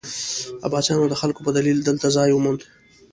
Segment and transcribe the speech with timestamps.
[0.67, 2.61] عباسیانو د خلکو په دلیل دلته ځای وموند.